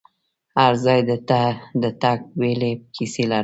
هر 0.59 0.73
ځای 0.85 0.99
ته 1.29 1.39
د 1.81 1.85
تګ 2.01 2.19
بیلې 2.39 2.71
کیسې 2.95 3.23
لرم. 3.29 3.39